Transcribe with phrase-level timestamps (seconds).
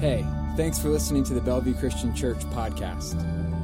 [0.00, 0.24] Hey,
[0.56, 3.20] thanks for listening to the Bellevue Christian Church podcast.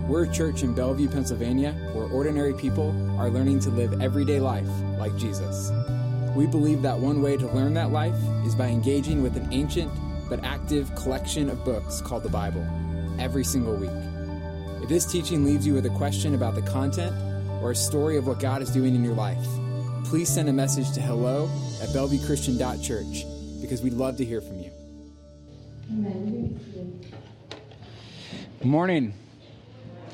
[0.08, 4.66] We're a church in Bellevue, Pennsylvania, where ordinary people are learning to live everyday life
[4.98, 5.70] like Jesus.
[6.34, 9.92] We believe that one way to learn that life is by engaging with an ancient
[10.28, 12.66] but active collection of books called the Bible
[13.20, 14.82] every single week.
[14.82, 17.14] If this teaching leaves you with a question about the content
[17.62, 19.46] or a story of what God is doing in your life,
[20.02, 21.44] please send a message to hello
[21.80, 23.24] at bellevuechristian.church
[23.60, 24.72] because we'd love to hear from you.
[25.86, 26.00] Good
[28.62, 29.12] morning.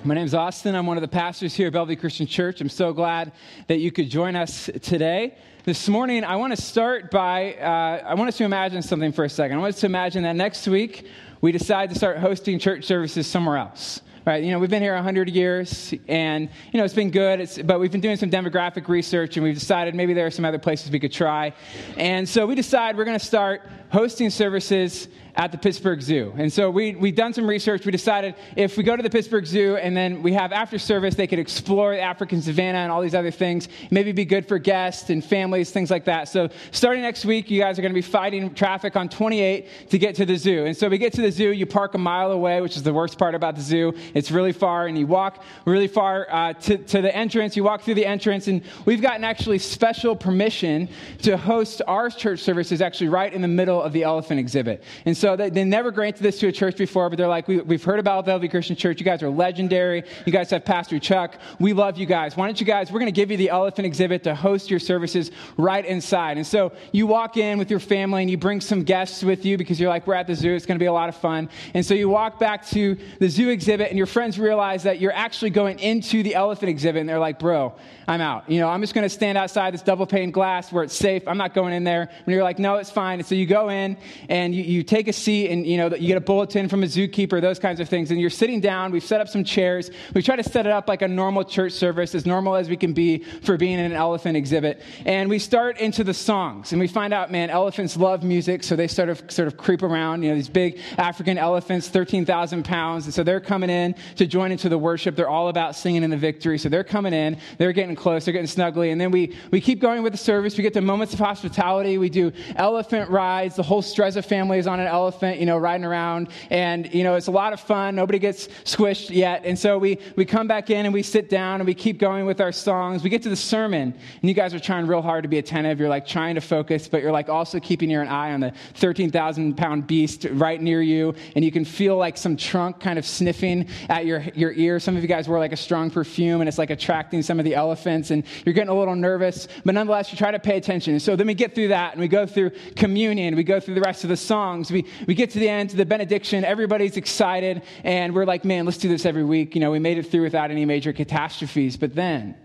[0.03, 0.75] My name is Austin.
[0.75, 2.61] I'm one of the pastors here at Bellevue Christian Church.
[2.61, 3.31] I'm so glad
[3.69, 5.37] that you could join us today.
[5.65, 9.25] This morning, I want to start by, uh, I want us to imagine something for
[9.25, 9.59] a second.
[9.59, 11.07] I want us to imagine that next week
[11.41, 14.45] we decide to start hosting church services somewhere else right?
[14.45, 17.81] You know, we've been here 100 years, and, you know, it's been good, it's, but
[17.81, 20.91] we've been doing some demographic research, and we've decided maybe there are some other places
[20.91, 21.55] we could try.
[21.97, 26.33] And so we decide we're going to start hosting services at the Pittsburgh Zoo.
[26.37, 27.85] And so we, we've done some research.
[27.85, 31.15] We decided if we go to the Pittsburgh Zoo and then we have after service,
[31.15, 34.59] they could explore the African savannah and all these other things, maybe be good for
[34.59, 36.29] guests and families, things like that.
[36.29, 39.99] So starting next week, you guys are going to be fighting traffic on 28 to
[39.99, 40.67] get to the zoo.
[40.67, 42.93] And so we get to the zoo, you park a mile away, which is the
[42.93, 43.95] worst part about the zoo.
[44.15, 47.57] It's really far, and you walk really far uh, to, to the entrance.
[47.57, 50.89] You walk through the entrance, and we've gotten actually special permission
[51.23, 54.83] to host our church services actually right in the middle of the elephant exhibit.
[55.05, 57.57] And so they, they never granted this to a church before, but they're like, we,
[57.57, 58.99] have heard about Bellevue Christian Church.
[58.99, 60.03] You guys are legendary.
[60.25, 61.39] You guys have Pastor Chuck.
[61.59, 62.39] We love you guys.
[62.39, 64.81] Why don't you guys, we're going to give you the elephant exhibit to host your
[64.81, 66.39] services right inside.
[66.39, 69.59] And so you walk in with your family and you bring some guests with you
[69.59, 70.55] because you're like, we're at the zoo.
[70.55, 71.51] It's going to be a lot of fun.
[71.75, 75.13] And so you walk back to the zoo exhibit and your friends realize that you're
[75.13, 77.75] actually going into the elephant exhibit and they're like, bro,
[78.09, 78.49] I'm out.
[78.49, 81.29] You know, I'm just going to stand outside this double pane glass where it's safe.
[81.29, 82.03] I'm not going in there.
[82.03, 83.19] And you're like, no, it's fine.
[83.19, 83.99] And so you go in
[84.31, 86.87] and you, you take a seat and you know you get a bulletin from a
[86.87, 88.11] zookeeper, those kinds of things.
[88.11, 88.91] And you're sitting down.
[88.91, 89.91] We've set up some chairs.
[90.15, 92.77] We try to set it up like a normal church service, as normal as we
[92.77, 94.83] can be for being in an elephant exhibit.
[95.05, 98.77] And we start into the songs, and we find out, man, elephants love music, so
[98.77, 100.23] they sort of sort of creep around.
[100.23, 104.53] You know, these big African elephants, 13,000 pounds, and so they're coming in to join
[104.53, 105.17] into the worship.
[105.17, 107.37] They're all about singing in the victory, so they're coming in.
[107.59, 108.25] They're getting close.
[108.25, 110.57] They're getting snuggly, and then we we keep going with the service.
[110.57, 111.99] We get to moments of hospitality.
[111.99, 113.57] We do elephant rides.
[113.57, 116.29] The whole Streza family is on an elephant, you know, riding around.
[116.51, 117.95] And, you know, it's a lot of fun.
[117.95, 119.43] Nobody gets squished yet.
[119.45, 122.27] And so we, we come back in and we sit down and we keep going
[122.27, 123.03] with our songs.
[123.03, 125.81] We get to the sermon, and you guys are trying real hard to be attentive.
[125.81, 129.57] You're like trying to focus, but you're like also keeping your eye on the 13,000
[129.57, 131.15] pound beast right near you.
[131.35, 134.81] And you can feel like some trunk kind of sniffing at your, your ear.
[134.81, 137.45] Some of you guys wear like a strong perfume, and it's like attracting some of
[137.45, 138.11] the elephants.
[138.11, 140.95] And you're getting a little nervous, but nonetheless, you try to pay attention.
[140.95, 143.37] And so then we get through that, and we go through communion.
[143.37, 144.71] We go through the rest of the songs.
[144.71, 146.45] We, we get to the end, to the benediction.
[146.45, 149.55] Everybody's excited, and we're like, man, let's do this every week.
[149.55, 151.77] You know, we made it through without any major catastrophes.
[151.77, 152.37] But then,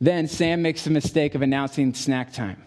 [0.00, 2.62] then Sam makes the mistake of announcing snack time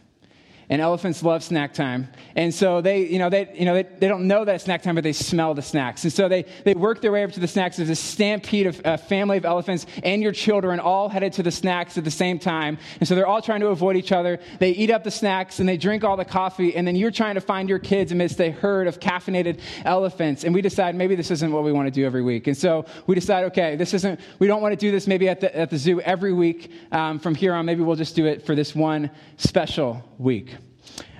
[0.74, 2.08] and elephants love snack time.
[2.36, 4.82] And so they, you know, they, you know, they, they don't know that it's snack
[4.82, 6.04] time, but they smell the snacks.
[6.04, 7.78] And so they, they work their way up to the snacks.
[7.78, 11.52] There's a stampede of a family of elephants and your children all headed to the
[11.52, 12.80] snacks at the same time.
[13.00, 14.40] And so they're all trying to avoid each other.
[14.58, 16.76] They eat up the snacks and they drink all the coffee.
[16.76, 20.44] And then you're trying to find your kids amidst a herd of caffeinated elephants.
[20.44, 22.48] And we decide maybe this isn't what we want to do every week.
[22.48, 25.40] And so we decide, okay, this isn't, we don't want to do this maybe at
[25.40, 27.64] the, at the zoo every week um, from here on.
[27.68, 30.56] Maybe we'll just do it for this one special week.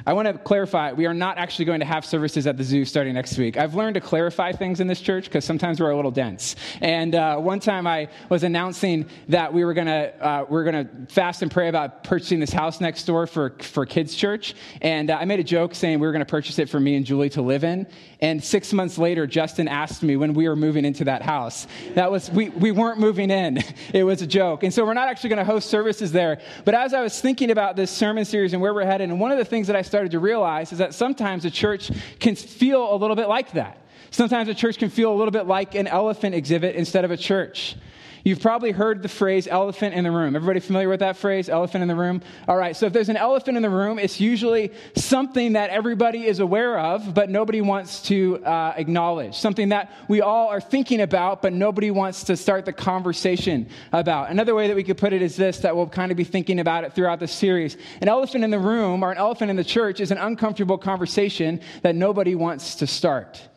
[0.06, 2.84] I want to clarify we are not actually going to have services at the zoo
[2.84, 3.56] starting next week.
[3.56, 6.58] I've learned to clarify things in this church because sometimes we're a little dense.
[6.82, 10.64] And uh, one time I was announcing that we were going to uh, we are
[10.64, 14.56] going to fast and pray about purchasing this house next door for, for kids' church.
[14.82, 16.96] And uh, I made a joke saying we were going to purchase it for me
[16.96, 17.88] and Julie to live in.
[18.24, 21.68] And six months later, Justin asked me when we were moving into that house.
[21.96, 23.60] That was, we, we weren't moving in.
[23.94, 24.64] It was a joke.
[24.64, 26.40] And so we're not actually going to host services there.
[26.64, 29.32] But as I was thinking about this sermon series and where we're headed, and one
[29.32, 32.94] of the things that I started to realize is that sometimes a church can feel
[32.94, 33.78] a little bit like that.
[34.10, 37.18] Sometimes a church can feel a little bit like an elephant exhibit instead of a
[37.18, 37.76] church.
[38.26, 40.38] You've probably heard the phrase elephant in the room.
[40.38, 42.22] Everybody familiar with that phrase, elephant in the room?
[42.48, 46.26] All right, so if there's an elephant in the room, it's usually something that everybody
[46.26, 49.36] is aware of, but nobody wants to uh, acknowledge.
[49.36, 54.32] Something that we all are thinking about, but nobody wants to start the conversation about.
[54.32, 56.60] Another way that we could put it is this that we'll kind of be thinking
[56.60, 57.76] about it throughout the series.
[58.00, 61.60] An elephant in the room or an elephant in the church is an uncomfortable conversation
[61.82, 63.50] that nobody wants to start.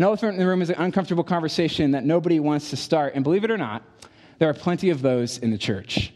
[0.00, 3.14] An elephant in the room is an uncomfortable conversation that nobody wants to start.
[3.14, 3.82] And believe it or not,
[4.38, 6.10] there are plenty of those in the church.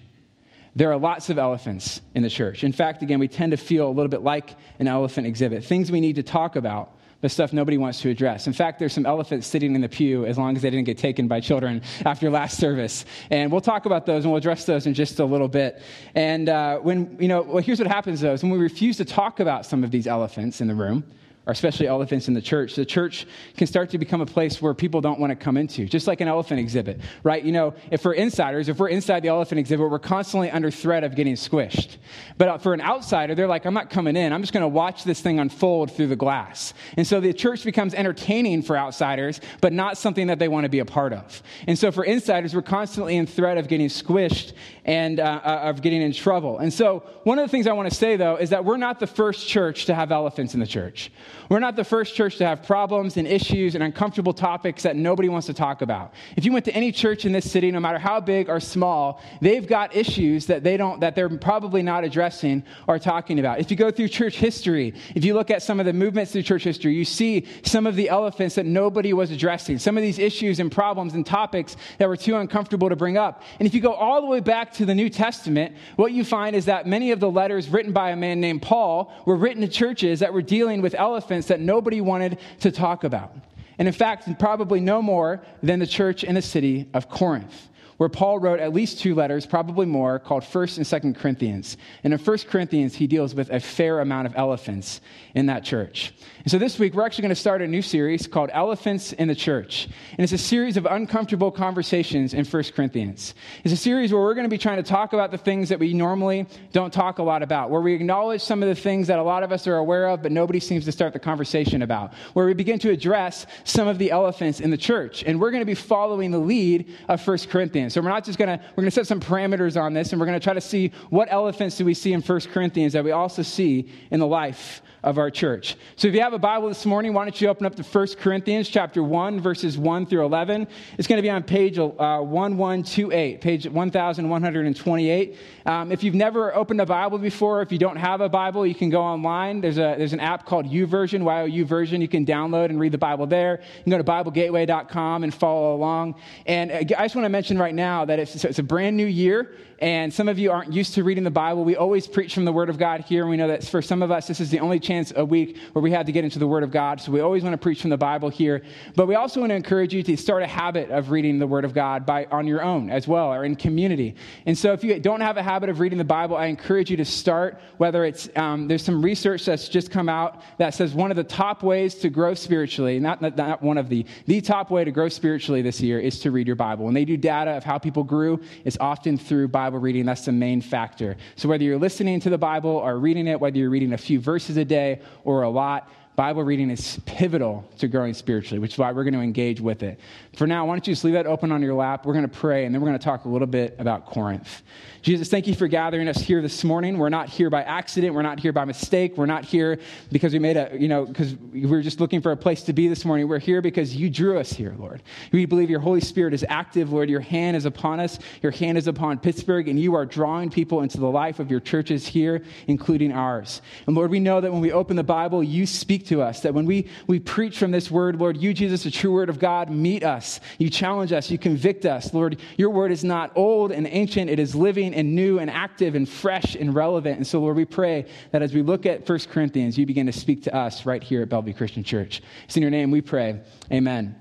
[0.74, 2.64] There are lots of elephants in the church.
[2.64, 5.92] In fact, again, we tend to feel a little bit like an elephant exhibit things
[5.92, 8.46] we need to talk about, but stuff nobody wants to address.
[8.46, 10.96] In fact, there's some elephants sitting in the pew as long as they didn't get
[10.96, 13.04] taken by children after last service.
[13.28, 15.82] And we'll talk about those and we'll address those in just a little bit.
[16.14, 19.04] And uh, when, you know, well, here's what happens though is when we refuse to
[19.04, 21.04] talk about some of these elephants in the room,
[21.46, 23.26] or especially elephants in the church, the church
[23.56, 26.22] can start to become a place where people don't want to come into, just like
[26.22, 27.44] an elephant exhibit, right?
[27.44, 31.04] You know, if we're insiders, if we're inside the elephant exhibit, we're constantly under threat
[31.04, 31.96] of getting squished.
[32.38, 34.32] But for an outsider, they're like, I'm not coming in.
[34.32, 36.72] I'm just going to watch this thing unfold through the glass.
[36.96, 40.70] And so the church becomes entertaining for outsiders, but not something that they want to
[40.70, 41.42] be a part of.
[41.66, 44.54] And so for insiders, we're constantly in threat of getting squished
[44.86, 46.58] and uh, uh of getting in trouble.
[46.58, 49.00] And so one of the things I want to say, though, is that we're not
[49.00, 51.10] the first church to have elephants in the church.
[51.48, 55.28] We're not the first church to have problems and issues and uncomfortable topics that nobody
[55.28, 56.14] wants to talk about.
[56.36, 59.20] If you went to any church in this city, no matter how big or small,
[59.40, 63.60] they've got issues that they don't that they're probably not addressing or talking about.
[63.60, 66.42] If you go through church history, if you look at some of the movements through
[66.42, 70.18] church history, you see some of the elephants that nobody was addressing, some of these
[70.18, 73.42] issues and problems and topics that were too uncomfortable to bring up.
[73.58, 76.54] And if you go all the way back to the New Testament, what you find
[76.54, 79.68] is that many of the letters written by a man named Paul were written to
[79.68, 83.34] churches that were dealing with elephants that nobody wanted to talk about.
[83.78, 88.08] And in fact, probably no more than the church in the city of Corinth where
[88.08, 91.76] Paul wrote at least two letters, probably more, called 1st and 2nd Corinthians.
[92.02, 95.00] And in 1st Corinthians, he deals with a fair amount of elephants
[95.34, 96.12] in that church.
[96.44, 99.28] And so this week, we're actually going to start a new series called Elephants in
[99.28, 99.88] the Church.
[100.10, 103.34] And it's a series of uncomfortable conversations in 1st Corinthians.
[103.64, 105.78] It's a series where we're going to be trying to talk about the things that
[105.78, 109.18] we normally don't talk a lot about, where we acknowledge some of the things that
[109.18, 112.12] a lot of us are aware of, but nobody seems to start the conversation about,
[112.34, 115.24] where we begin to address some of the elephants in the church.
[115.24, 117.48] And we're going to be following the lead of 1st Corinthians.
[117.48, 117.94] Corinthians.
[117.94, 120.20] So we're not just going to, we're going to set some parameters on this, and
[120.20, 123.02] we're going to try to see what elephants do we see in 1 Corinthians that
[123.02, 125.76] we also see in the life of our church.
[125.96, 128.06] So if you have a Bible this morning, why don't you open up to 1
[128.18, 130.66] Corinthians chapter 1, verses 1 through 11.
[130.98, 135.36] It's going to be on page uh, 1128, page 1128.
[135.66, 138.74] Um, if you've never opened a Bible before, if you don't have a Bible, you
[138.74, 139.60] can go online.
[139.60, 142.00] There's, a, there's an app called YouVersion, Y-O-U version.
[142.00, 143.60] You can download and read the Bible there.
[143.60, 146.14] You can go to BibleGateway.com and follow along.
[146.46, 149.06] And uh, I just want to mention right now that it's, it's a brand new
[149.06, 149.54] year,
[149.84, 151.62] and some of you aren't used to reading the Bible.
[151.62, 154.02] We always preach from the Word of God here, and we know that for some
[154.02, 156.38] of us, this is the only chance a week where we have to get into
[156.38, 157.02] the Word of God.
[157.02, 158.62] So we always want to preach from the Bible here.
[158.96, 161.66] But we also want to encourage you to start a habit of reading the Word
[161.66, 164.14] of God by, on your own as well, or in community.
[164.46, 166.96] And so if you don't have a habit of reading the Bible, I encourage you
[166.96, 171.10] to start, whether it's, um, there's some research that's just come out that says one
[171.10, 174.70] of the top ways to grow spiritually, not, not, not one of the, the top
[174.70, 176.86] way to grow spiritually this year is to read your Bible.
[176.86, 180.24] When they do data of how people grew, it's often through Bible Bible reading, that's
[180.24, 181.16] the main factor.
[181.34, 184.20] So whether you're listening to the Bible or reading it, whether you're reading a few
[184.20, 188.78] verses a day or a lot, Bible reading is pivotal to growing spiritually, which is
[188.78, 189.98] why we're going to engage with it.
[190.36, 192.06] For now, why don't you just leave that open on your lap?
[192.06, 194.62] We're going to pray, and then we're going to talk a little bit about Corinth.
[195.02, 196.98] Jesus, thank you for gathering us here this morning.
[196.98, 198.14] We're not here by accident.
[198.14, 199.16] We're not here by mistake.
[199.16, 199.78] We're not here
[200.10, 202.72] because we made a, you know, because we were just looking for a place to
[202.72, 203.28] be this morning.
[203.28, 205.02] We're here because you drew us here, Lord.
[205.32, 207.10] We believe your Holy Spirit is active, Lord.
[207.10, 208.18] Your hand is upon us.
[208.40, 211.60] Your hand is upon Pittsburgh, and you are drawing people into the life of your
[211.60, 213.60] churches here, including ours.
[213.86, 216.40] And Lord, we know that when we open the Bible, you speak to us.
[216.40, 219.38] That when we, we preach from this word, Lord, you, Jesus, the true word of
[219.38, 220.40] God, meet us.
[220.58, 221.30] You challenge us.
[221.30, 222.12] You convict us.
[222.14, 224.30] Lord, your word is not old and ancient.
[224.30, 227.16] It is living and new and active and fresh and relevant.
[227.16, 230.12] And so, Lord, we pray that as we look at 1 Corinthians, you begin to
[230.12, 232.22] speak to us right here at Bellevue Christian Church.
[232.44, 233.40] It's in your name we pray.
[233.72, 234.16] Amen.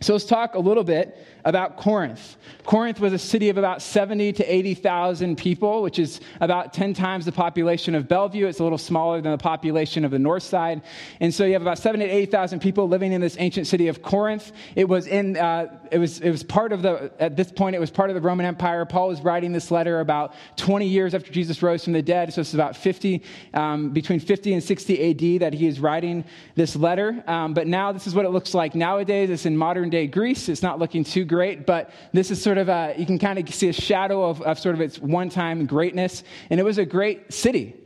[0.00, 2.36] So let's talk a little bit about Corinth.
[2.64, 7.26] Corinth was a city of about 70 to 80,000 people, which is about 10 times
[7.26, 8.46] the population of Bellevue.
[8.46, 10.82] It's a little smaller than the population of the north side.
[11.20, 14.00] And so you have about 70 to 80,000 people living in this ancient city of
[14.00, 14.52] Corinth.
[14.76, 17.80] It was in, uh, it was, it was part of the, at this point, it
[17.80, 18.86] was part of the Roman Empire.
[18.86, 22.32] Paul was writing this letter about 20 years after Jesus rose from the dead.
[22.32, 23.22] So it's about 50,
[23.52, 26.24] um, between 50 and 60 AD that he is writing
[26.54, 27.22] this letter.
[27.26, 29.28] Um, but now this is what it looks like nowadays.
[29.28, 30.48] It's in modern day Greece.
[30.48, 31.33] It's not looking too great,
[31.66, 34.58] but this is sort of a, you can kind of see a shadow of, of
[34.58, 36.24] sort of its one time greatness.
[36.50, 37.76] And it was a great city.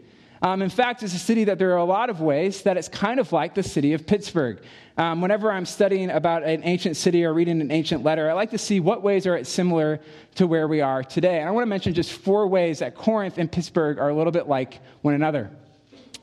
[0.40, 2.88] Um, in fact, it's a city that there are a lot of ways that it's
[2.88, 4.62] kind of like the city of Pittsburgh.
[4.96, 8.50] Um, whenever I'm studying about an ancient city or reading an ancient letter, I like
[8.50, 10.00] to see what ways are it similar
[10.36, 11.40] to where we are today.
[11.40, 14.32] And I want to mention just four ways that Corinth and Pittsburgh are a little
[14.32, 15.50] bit like one another.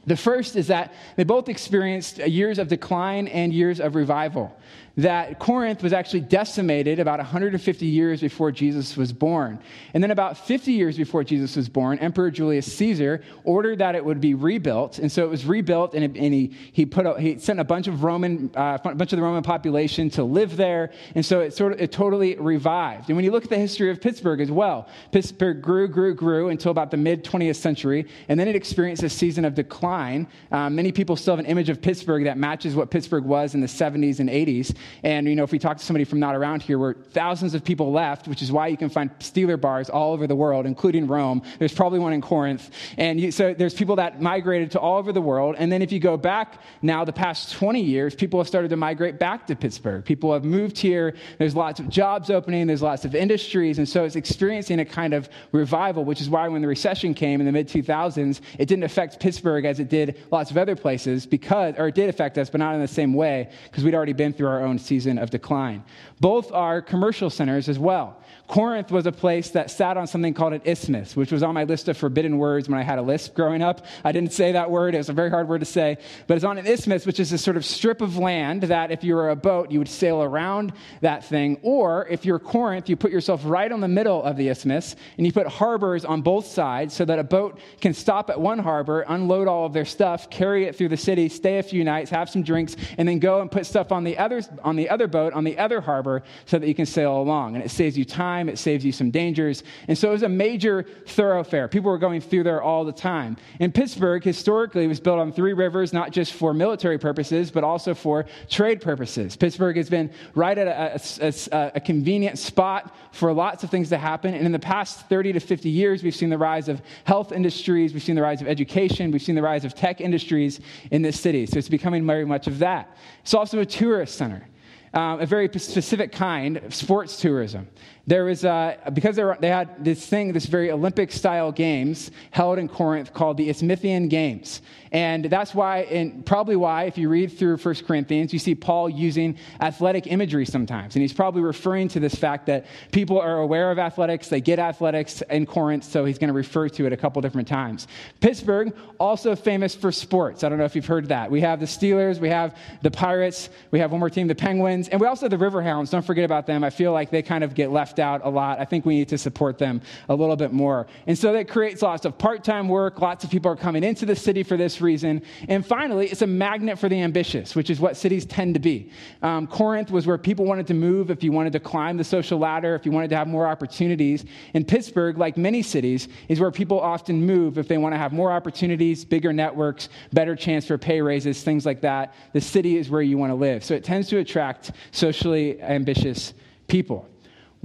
[0.08, 4.56] The first is that they both experienced years of decline and years of revival
[4.98, 9.60] that Corinth was actually decimated about 150 years before Jesus was born.
[9.94, 14.06] And then, about 50 years before Jesus was born, Emperor Julius Caesar ordered that it
[14.06, 15.00] would be rebuilt.
[15.00, 17.88] And so it was rebuilt, and, and he, he, put a, he sent a bunch
[17.88, 20.92] of Roman, uh, a bunch of the Roman population to live there.
[21.14, 23.10] And so it sort of it totally revived.
[23.10, 26.50] And when you look at the history of Pittsburgh as well, Pittsburgh grew, grew, grew
[26.50, 30.28] until about the mid 20th century, and then it experienced a season of decline.
[30.52, 33.62] Um, many people still have an image of Pittsburgh that matches what Pittsburgh was in
[33.62, 34.76] the 70s and 80s.
[35.04, 37.64] And, you know, if we talk to somebody from not around here, where thousands of
[37.64, 41.08] people left, which is why you can find Steeler bars all over the world, including
[41.08, 41.42] Rome.
[41.60, 42.72] There's probably one in Corinth.
[42.98, 45.56] And you, so there's people that migrated to all over the world.
[45.58, 48.78] And then if you go back now, the past 20 years, people have started to
[48.78, 50.04] migrate back to Pittsburgh.
[50.04, 51.16] People have moved here.
[51.38, 52.68] There's lots of jobs opening.
[52.68, 53.78] There's lots of industries.
[53.78, 57.40] And so it's experiencing a kind of revival, which is why when the recession came
[57.40, 61.26] in the mid 2000s, it didn't affect Pittsburgh as it did lots of other places
[61.26, 64.14] because, or it did affect us, but not in the same way because we'd already
[64.14, 65.84] been through our own season of decline.
[66.20, 68.22] Both are commercial centers as well.
[68.48, 71.64] Corinth was a place that sat on something called an isthmus, which was on my
[71.64, 73.86] list of forbidden words when I had a lisp growing up.
[74.04, 75.98] I didn't say that word, it was a very hard word to say.
[76.28, 79.04] But it's on an isthmus, which is a sort of strip of land that if
[79.04, 81.58] you were a boat, you would sail around that thing.
[81.64, 85.26] Or if you're Corinth, you put yourself right on the middle of the isthmus and
[85.26, 89.02] you put harbors on both sides so that a boat can stop at one harbor,
[89.08, 92.30] unload all of their stuff, carry it through the city, stay a few nights, have
[92.30, 95.34] some drinks, and then go and put stuff on the other, on the other boat,
[95.34, 97.56] on the other harbor, so that you can sail along.
[97.56, 99.64] And it saves you time time, it saves you some dangers.
[99.88, 101.68] And so it was a major thoroughfare.
[101.68, 103.38] People were going through there all the time.
[103.60, 107.94] And Pittsburgh, historically, was built on three rivers, not just for military purposes, but also
[107.94, 109.36] for trade purposes.
[109.36, 113.98] Pittsburgh has been right at a, a, a convenient spot for lots of things to
[113.98, 114.34] happen.
[114.34, 117.94] And in the past 30 to 50 years, we've seen the rise of health industries,
[117.94, 120.60] we've seen the rise of education, we've seen the rise of tech industries
[120.92, 121.46] in this city.
[121.46, 122.98] So it's becoming very much of that.
[123.22, 124.48] It's also a tourist center.
[124.96, 127.68] Um, a very specific kind of sports tourism.
[128.08, 132.12] There was, uh, because they, were, they had this thing, this very Olympic style games
[132.30, 134.62] held in Corinth called the Isthmian Games.
[134.92, 138.90] And that's why, and probably why, if you read through 1 Corinthians, you see Paul
[138.90, 140.96] using athletic imagery sometimes.
[140.96, 144.60] And he's probably referring to this fact that people are aware of athletics, they get
[144.60, 147.88] athletics in Corinth, so he's going to refer to it a couple different times.
[148.22, 150.44] Pittsburgh, also famous for sports.
[150.44, 151.30] I don't know if you've heard that.
[151.30, 154.88] We have the Steelers, we have the Pirates, we have one more team, the Penguins,
[154.90, 155.90] and we also have the Riverhounds.
[155.90, 156.64] Don't forget about them.
[156.64, 158.60] I feel like they kind of get left out a lot.
[158.60, 160.88] I think we need to support them a little bit more.
[161.08, 163.00] And so that creates lots of part time work.
[163.00, 165.22] Lots of people are coming into the city for this reason.
[165.48, 168.92] And finally, it's a magnet for the ambitious, which is what cities tend to be.
[169.22, 172.40] Um, Corinth was where people wanted to move if you wanted to climb the social
[172.40, 174.26] ladder, if you wanted to have more opportunities.
[174.54, 178.14] And Pittsburgh, like many cities, is where people often move if they want to have
[178.14, 182.14] more opportunities, bigger networks, better chance for pay raises, things like that.
[182.34, 183.64] The city is where you want to live.
[183.64, 186.34] So it tends to attract socially ambitious
[186.68, 187.08] people,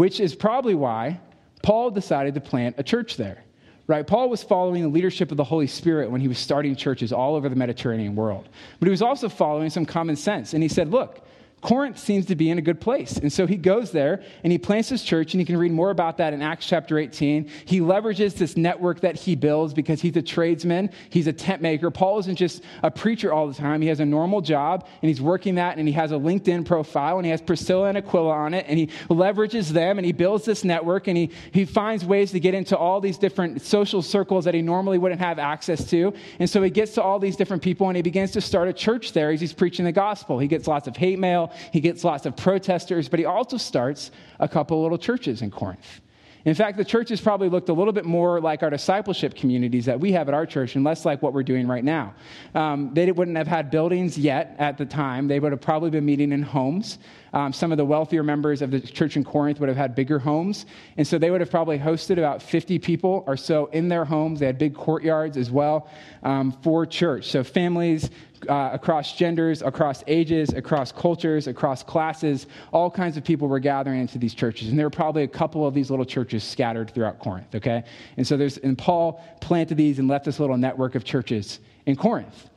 [0.01, 1.21] which is probably why
[1.63, 3.45] Paul decided to plant a church there
[3.87, 4.07] right?
[4.07, 7.35] Paul was following the leadership of the Holy Spirit when he was starting churches all
[7.35, 8.49] over the Mediterranean world.
[8.79, 10.55] But he was also following some common sense.
[10.55, 11.27] And he said, look,
[11.61, 13.19] Corinth seems to be in a good place.
[13.19, 15.91] And so he goes there and he plants his church, and you can read more
[15.91, 17.51] about that in Acts chapter 18.
[17.67, 21.91] He leverages this network that he builds because he's a tradesman, he's a tent maker.
[21.91, 25.21] Paul isn't just a preacher all the time, he has a normal job, and he's
[25.21, 28.55] working that, and he has a LinkedIn profile, and he has Priscilla and Aquila on
[28.55, 32.31] it, and he leverages them, and he builds this network, and he, he finds ways
[32.31, 36.15] to get into all these different social circles that he normally wouldn't have access to.
[36.39, 38.73] And so he gets to all these different people, and he begins to start a
[38.73, 40.39] church there as he's preaching the gospel.
[40.39, 41.50] He gets lots of hate mail.
[41.73, 46.01] He gets lots of protesters, but he also starts a couple little churches in Corinth.
[46.45, 50.01] In fact, the churches probably looked a little bit more like our discipleship communities that
[50.01, 52.15] we have at our church and less like what we're doing right now.
[52.55, 55.29] Um, they wouldn't have had buildings yet at the time.
[55.29, 56.99] They would have probably been meeting in homes.
[57.33, 60.19] Um, some of the wealthier members of the church in Corinth would have had bigger
[60.19, 60.67] homes.
[60.97, 64.41] And so they would have probably hosted about 50 people or so in their homes.
[64.41, 65.89] They had big courtyards as well
[66.23, 67.31] um, for church.
[67.31, 68.11] So families
[68.49, 74.01] uh, across genders, across ages, across cultures, across classes, all kinds of people were gathering
[74.01, 74.69] into these churches.
[74.69, 77.85] And there were probably a couple of these little churches scattered throughout Corinth, okay?
[78.17, 81.97] And so there's, and Paul planted these and left this little network of churches in
[81.97, 82.49] Corinth.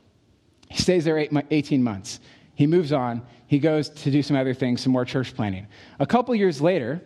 [0.70, 2.20] He stays there eight, 18 months.
[2.54, 3.22] He moves on.
[3.54, 5.68] He goes to do some other things, some more church planning.
[6.00, 7.00] A couple years later,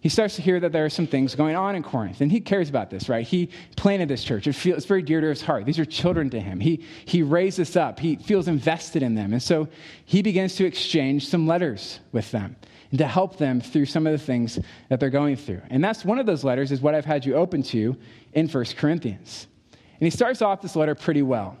[0.00, 2.20] he starts to hear that there are some things going on in Corinth.
[2.20, 3.24] And he cares about this, right?
[3.24, 4.48] He planted this church.
[4.48, 5.64] It feels, it's very dear to his heart.
[5.64, 6.58] These are children to him.
[6.58, 8.00] He, he raised this up.
[8.00, 9.32] He feels invested in them.
[9.32, 9.68] And so
[10.04, 12.56] he begins to exchange some letters with them
[12.90, 15.62] and to help them through some of the things that they're going through.
[15.70, 17.96] And that's one of those letters is what I've had you open to
[18.32, 19.46] in 1 Corinthians.
[19.70, 21.56] And he starts off this letter pretty well.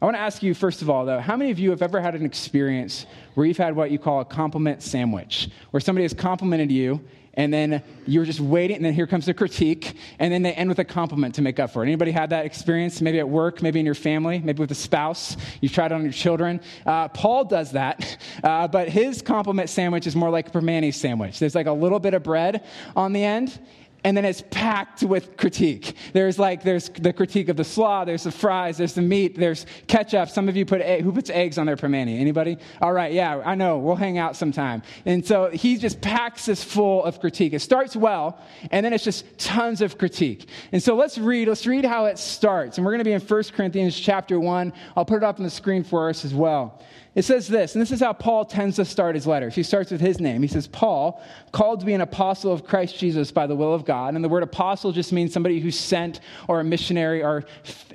[0.00, 2.00] I want to ask you, first of all, though, how many of you have ever
[2.00, 3.04] had an experience
[3.34, 7.04] where you've had what you call a compliment sandwich, where somebody has complimented you,
[7.34, 10.70] and then you're just waiting, and then here comes the critique, and then they end
[10.70, 11.86] with a compliment to make up for it.
[11.86, 13.02] Anybody had that experience?
[13.02, 15.36] Maybe at work, maybe in your family, maybe with a spouse.
[15.60, 16.62] You've tried it on your children.
[16.86, 21.38] Uh, Paul does that, uh, but his compliment sandwich is more like a Primanti sandwich.
[21.38, 22.64] There's like a little bit of bread
[22.96, 23.60] on the end,
[24.04, 25.94] and then it's packed with critique.
[26.12, 29.66] There's like there's the critique of the slaw, there's the fries, there's the meat, there's
[29.86, 30.28] ketchup.
[30.28, 32.18] Some of you put egg, who puts eggs on their Primanti?
[32.18, 32.58] Anybody?
[32.80, 33.78] All right, yeah, I know.
[33.78, 34.82] We'll hang out sometime.
[35.04, 37.52] And so he just packs this full of critique.
[37.52, 38.38] It starts well,
[38.70, 40.48] and then it's just tons of critique.
[40.72, 41.48] And so let's read.
[41.48, 42.78] Let's read how it starts.
[42.78, 44.72] And we're going to be in 1 Corinthians chapter one.
[44.96, 46.82] I'll put it up on the screen for us as well.
[47.12, 49.56] It says this, and this is how Paul tends to start his letters.
[49.56, 50.42] He starts with his name.
[50.42, 53.84] He says, Paul, called to be an apostle of Christ Jesus by the will of
[53.84, 54.14] God.
[54.14, 57.46] And the word apostle just means somebody who's sent or a missionary or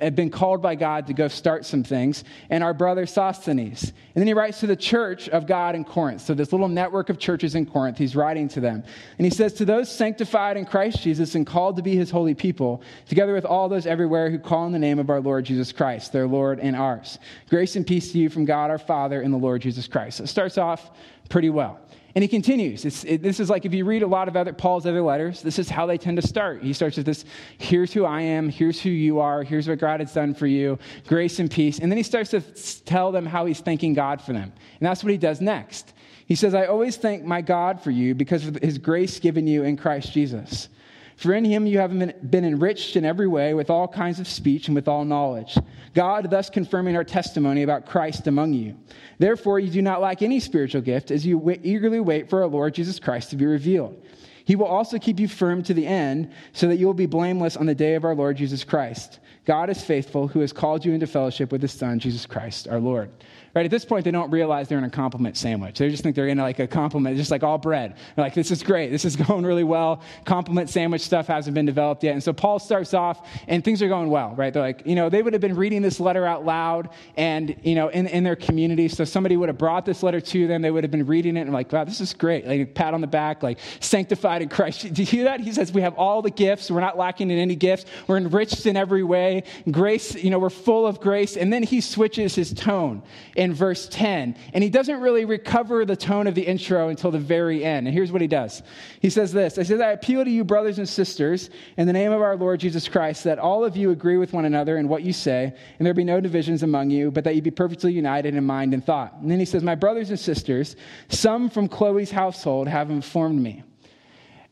[0.02, 2.24] had been called by God to go start some things.
[2.50, 3.84] And our brother Sosthenes.
[3.84, 6.20] And then he writes to the church of God in Corinth.
[6.20, 8.84] So this little network of churches in Corinth, he's writing to them.
[9.16, 12.34] And he says, To those sanctified in Christ Jesus and called to be his holy
[12.34, 15.72] people, together with all those everywhere who call in the name of our Lord Jesus
[15.72, 17.18] Christ, their Lord and ours.
[17.48, 20.16] Grace and peace to you from God our Father Father in the Lord Jesus Christ.
[20.16, 20.90] So it starts off
[21.28, 21.78] pretty well.
[22.16, 23.04] And he continues.
[23.04, 25.60] It, this is like if you read a lot of other, Paul's other letters, this
[25.60, 26.60] is how they tend to start.
[26.60, 27.24] He starts with this
[27.58, 30.76] here's who I am, here's who you are, here's what God has done for you,
[31.06, 31.78] grace and peace.
[31.78, 32.40] And then he starts to
[32.84, 34.52] tell them how he's thanking God for them.
[34.80, 35.94] And that's what he does next.
[36.26, 39.62] He says, I always thank my God for you because of his grace given you
[39.62, 40.68] in Christ Jesus.
[41.16, 44.68] For in him you have been enriched in every way with all kinds of speech
[44.68, 45.56] and with all knowledge.
[45.94, 48.76] God thus confirming our testimony about Christ among you.
[49.18, 52.74] Therefore, you do not lack any spiritual gift as you eagerly wait for our Lord
[52.74, 54.00] Jesus Christ to be revealed.
[54.44, 57.56] He will also keep you firm to the end so that you will be blameless
[57.56, 59.18] on the day of our Lord Jesus Christ.
[59.46, 62.78] God is faithful, who has called you into fellowship with his Son, Jesus Christ, our
[62.78, 63.10] Lord.
[63.56, 63.64] Right?
[63.64, 65.78] At this point, they don't realize they're in a compliment sandwich.
[65.78, 67.96] They just think they're in like a compliment, just like all bread.
[68.14, 68.90] They're like, this is great.
[68.90, 70.02] This is going really well.
[70.26, 72.12] Compliment sandwich stuff hasn't been developed yet.
[72.12, 74.52] And so Paul starts off, and things are going well, right?
[74.52, 77.74] They're like, you know, they would have been reading this letter out loud and, you
[77.74, 78.88] know, in, in their community.
[78.88, 80.60] So somebody would have brought this letter to them.
[80.60, 82.46] They would have been reading it and like, wow, this is great.
[82.46, 84.82] Like, pat on the back, like, sanctified in Christ.
[84.92, 85.40] Do you hear that?
[85.40, 86.70] He says, we have all the gifts.
[86.70, 87.86] We're not lacking in any gifts.
[88.06, 89.44] We're enriched in every way.
[89.70, 91.38] Grace, you know, we're full of grace.
[91.38, 93.02] And then he switches his tone
[93.46, 97.18] in verse 10 and he doesn't really recover the tone of the intro until the
[97.18, 97.86] very end.
[97.86, 98.60] And here's what he does
[99.00, 102.10] He says this I says, I appeal to you, brothers and sisters, in the name
[102.10, 105.04] of our Lord Jesus Christ, that all of you agree with one another in what
[105.04, 108.34] you say, and there be no divisions among you, but that you be perfectly united
[108.34, 109.14] in mind and thought.
[109.14, 110.74] And then he says, My brothers and sisters,
[111.08, 113.62] some from Chloe's household have informed me.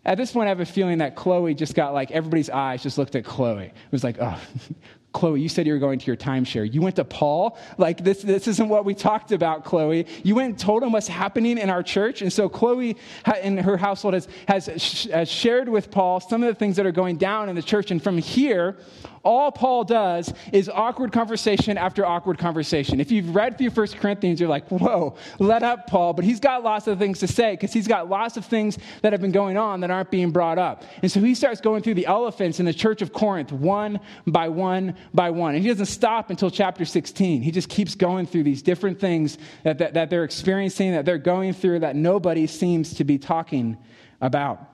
[0.04, 2.96] At this point, I have a feeling that Chloe just got like everybody's eyes just
[2.96, 3.64] looked at Chloe.
[3.64, 4.40] It was like, oh,
[5.14, 6.70] Chloe, you said you were going to your timeshare.
[6.70, 7.56] You went to Paul?
[7.78, 10.06] Like, this, this isn't what we talked about, Chloe.
[10.22, 12.20] You went and told him what's happening in our church.
[12.20, 14.66] And so, Chloe and her household has, has,
[15.06, 17.90] has shared with Paul some of the things that are going down in the church.
[17.90, 18.76] And from here,
[19.24, 23.00] all Paul does is awkward conversation after awkward conversation.
[23.00, 26.12] If you've read through 1 Corinthians, you're like, whoa, let up, Paul.
[26.12, 29.12] But he's got lots of things to say because he's got lots of things that
[29.12, 30.84] have been going on that aren't being brought up.
[31.00, 34.48] And so he starts going through the elephants in the church of Corinth one by
[34.50, 35.54] one by one.
[35.54, 37.42] And he doesn't stop until chapter 16.
[37.42, 41.18] He just keeps going through these different things that, that, that they're experiencing, that they're
[41.18, 43.76] going through, that nobody seems to be talking
[44.20, 44.70] about.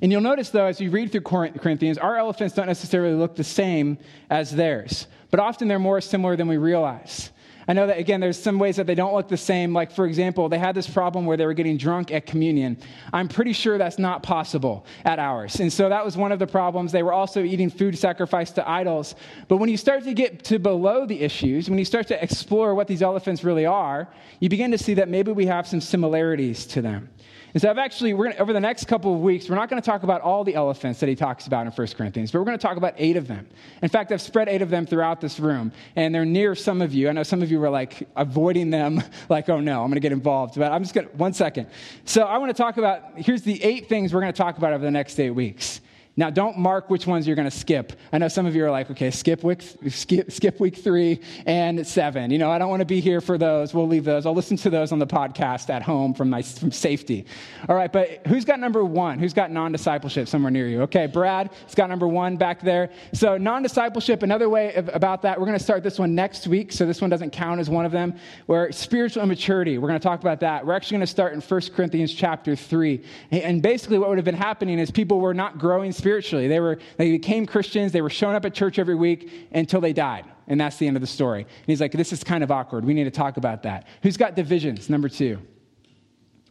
[0.00, 3.44] And you'll notice, though, as you read through Corinthians, our elephants don't necessarily look the
[3.44, 7.30] same as theirs, but often they're more similar than we realize.
[7.68, 9.72] I know that, again, there's some ways that they don't look the same.
[9.72, 12.76] Like, for example, they had this problem where they were getting drunk at communion.
[13.12, 15.60] I'm pretty sure that's not possible at ours.
[15.60, 16.92] And so that was one of the problems.
[16.92, 19.14] They were also eating food sacrificed to idols.
[19.48, 22.74] But when you start to get to below the issues, when you start to explore
[22.74, 24.08] what these elephants really are,
[24.40, 27.10] you begin to see that maybe we have some similarities to them.
[27.54, 29.80] And so I've actually, we're gonna, over the next couple of weeks, we're not going
[29.80, 32.46] to talk about all the elephants that he talks about in 1 Corinthians, but we're
[32.46, 33.46] going to talk about eight of them.
[33.82, 36.94] In fact, I've spread eight of them throughout this room, and they're near some of
[36.94, 37.10] you.
[37.10, 40.00] I know some of you were like avoiding them, like, oh no, I'm going to
[40.00, 40.54] get involved.
[40.56, 41.68] But I'm just going to, one second.
[42.06, 44.72] So I want to talk about, here's the eight things we're going to talk about
[44.72, 45.82] over the next eight weeks.
[46.14, 47.94] Now, don't mark which ones you're going to skip.
[48.12, 51.86] I know some of you are like, okay, skip week, skip, skip week three and
[51.86, 52.30] seven.
[52.30, 53.72] You know, I don't want to be here for those.
[53.72, 54.26] We'll leave those.
[54.26, 57.24] I'll listen to those on the podcast at home from my from safety.
[57.66, 59.18] All right, but who's got number one?
[59.18, 60.82] Who's got non discipleship somewhere near you?
[60.82, 62.90] Okay, Brad it's got number one back there.
[63.12, 66.46] So, non discipleship, another way of, about that, we're going to start this one next
[66.46, 66.72] week.
[66.72, 68.14] So, this one doesn't count as one of them.
[68.46, 70.66] Where spiritual immaturity, we're going to talk about that.
[70.66, 73.02] We're actually going to start in 1 Corinthians chapter 3.
[73.30, 76.48] And basically, what would have been happening is people were not growing spiritually.
[76.48, 79.92] They, were, they became Christians, they were showing up at church every week until they
[79.92, 80.24] died.
[80.48, 81.42] And that's the end of the story.
[81.42, 82.84] And he's like, this is kind of awkward.
[82.84, 83.86] We need to talk about that.
[84.02, 84.90] Who's got divisions?
[84.90, 85.38] Number two.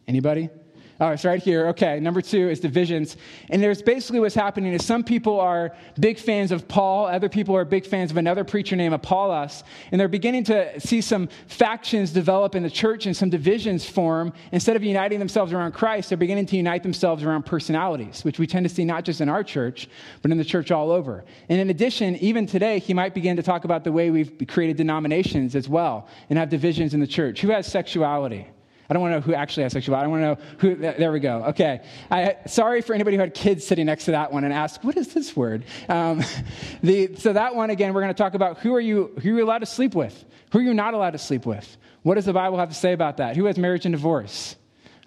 [0.08, 0.50] Anybody?
[1.02, 1.70] Oh, it's right here.
[1.70, 3.18] Okay, number two is divisions.
[3.50, 7.56] And there's basically what's happening is some people are big fans of Paul, other people
[7.56, 12.12] are big fans of another preacher named Apollos, and they're beginning to see some factions
[12.12, 14.32] develop in the church and some divisions form.
[14.52, 18.46] Instead of uniting themselves around Christ, they're beginning to unite themselves around personalities, which we
[18.46, 19.90] tend to see not just in our church,
[20.22, 21.26] but in the church all over.
[21.50, 24.78] And in addition, even today, he might begin to talk about the way we've created
[24.78, 27.42] denominations as well and have divisions in the church.
[27.42, 28.46] Who has sexuality?
[28.92, 30.02] I don't want to know who actually has sexuality.
[30.02, 30.76] I don't want to know who.
[30.76, 31.46] There we go.
[31.46, 31.80] Okay.
[32.12, 34.98] I, sorry for anybody who had kids sitting next to that one and asked, "What
[34.98, 36.22] is this word?" Um,
[36.84, 39.38] the, so that one again, we're going to talk about who are you who are
[39.38, 41.78] you allowed to sleep with, who are you not allowed to sleep with.
[42.02, 43.38] What does the Bible have to say about that?
[43.38, 44.58] Who has marriage and divorce?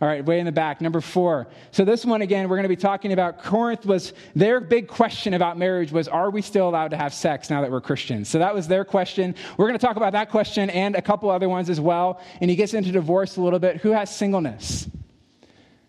[0.04, 1.46] All right, way in the back, number four.
[1.70, 5.32] So this one again, we're going to be talking about Corinth was their big question
[5.32, 8.28] about marriage was, are we still allowed to have sex now that we're Christians?
[8.28, 9.34] So that was their question.
[9.56, 12.20] We're going to talk about that question and a couple other ones as well.
[12.42, 13.78] And he gets into divorce a little bit.
[13.78, 14.86] Who has singleness?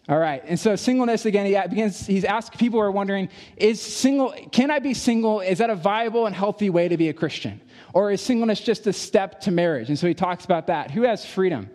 [0.08, 1.46] All right, and so singleness again.
[1.46, 2.08] He begins.
[2.08, 4.34] He's asked people are wondering: Is single?
[4.54, 5.42] Can I be single?
[5.42, 7.60] Is that a viable and healthy way to be a Christian,
[7.92, 9.90] or is singleness just a step to marriage?
[9.90, 10.92] And so he talks about that.
[10.92, 11.70] Who has freedom?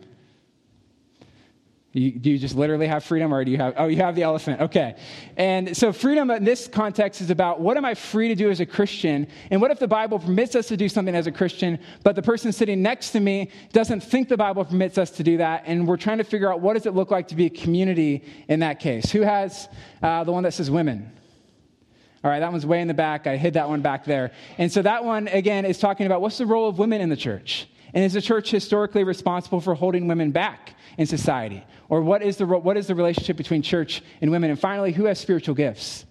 [1.93, 4.23] You, do you just literally have freedom, or do you have, oh, you have the
[4.23, 4.61] elephant?
[4.61, 4.95] Okay.
[5.37, 8.61] And so, freedom in this context is about what am I free to do as
[8.61, 9.27] a Christian?
[9.51, 12.23] And what if the Bible permits us to do something as a Christian, but the
[12.23, 15.65] person sitting next to me doesn't think the Bible permits us to do that?
[15.67, 18.23] And we're trying to figure out what does it look like to be a community
[18.47, 19.11] in that case?
[19.11, 19.69] Who has
[20.01, 21.11] uh, the one that says women?
[22.23, 23.27] All right, that one's way in the back.
[23.27, 24.31] I hid that one back there.
[24.59, 27.17] And so, that one, again, is talking about what's the role of women in the
[27.17, 27.67] church?
[27.95, 31.65] And is the church historically responsible for holding women back in society?
[31.89, 34.51] Or what is the, what is the relationship between church and women?
[34.51, 36.05] And finally, who has spiritual gifts?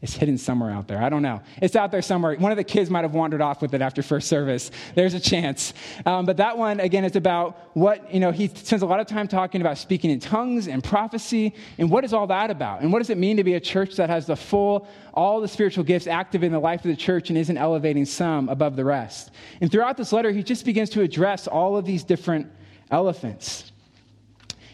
[0.00, 1.02] It's hidden somewhere out there.
[1.02, 1.40] I don't know.
[1.60, 2.36] It's out there somewhere.
[2.36, 4.70] One of the kids might have wandered off with it after first service.
[4.94, 5.74] There's a chance.
[6.06, 9.08] Um, but that one, again, is about what, you know, he spends a lot of
[9.08, 11.52] time talking about speaking in tongues and prophecy.
[11.78, 12.82] And what is all that about?
[12.82, 15.48] And what does it mean to be a church that has the full, all the
[15.48, 18.84] spiritual gifts active in the life of the church and isn't elevating some above the
[18.84, 19.32] rest?
[19.60, 22.52] And throughout this letter, he just begins to address all of these different
[22.92, 23.72] elephants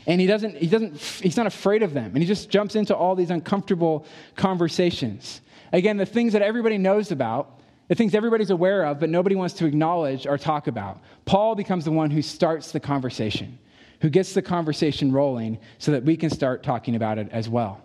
[0.06, 2.06] and he doesn't, he doesn't, he's not afraid of them.
[2.06, 5.40] And he just jumps into all these uncomfortable conversations.
[5.72, 9.54] Again, the things that everybody knows about, the things everybody's aware of, but nobody wants
[9.54, 11.00] to acknowledge or talk about.
[11.24, 13.58] Paul becomes the one who starts the conversation,
[14.00, 17.80] who gets the conversation rolling so that we can start talking about it as well.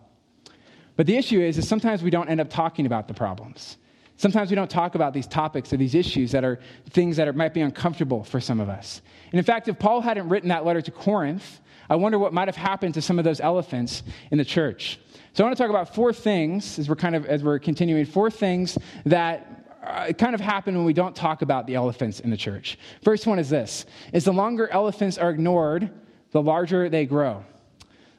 [0.95, 3.77] But the issue is, is sometimes we don't end up talking about the problems.
[4.17, 7.31] Sometimes we don't talk about these topics or these issues that are things that are,
[7.31, 9.01] might be uncomfortable for some of us.
[9.31, 12.47] And in fact, if Paul hadn't written that letter to Corinth, I wonder what might
[12.47, 14.99] have happened to some of those elephants in the church.
[15.33, 18.05] So I want to talk about four things as we're kind of as we're continuing.
[18.05, 22.29] Four things that uh, kind of happen when we don't talk about the elephants in
[22.29, 22.77] the church.
[23.03, 25.89] First one is this: is the longer elephants are ignored,
[26.31, 27.43] the larger they grow.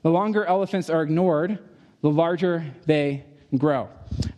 [0.02, 1.58] The longer elephants are ignored,
[2.00, 3.24] the larger they
[3.56, 3.88] grow.